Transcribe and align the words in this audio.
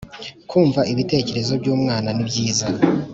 Kumva 0.49 0.81
ibitekerezo 0.91 1.53
by’umwana 1.61 2.09
ni 2.15 2.23
byiza 2.29 2.67